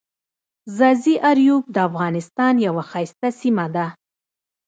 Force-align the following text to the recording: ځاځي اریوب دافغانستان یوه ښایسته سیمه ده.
ځاځي 0.77 1.15
اریوب 1.29 1.63
دافغانستان 1.77 2.53
یوه 2.67 2.83
ښایسته 2.89 3.29
سیمه 3.41 3.65
ده. 3.75 3.85